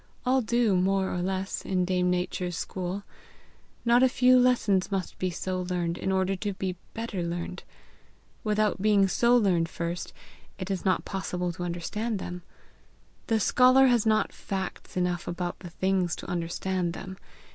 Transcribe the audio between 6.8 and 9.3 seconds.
better learned. Without being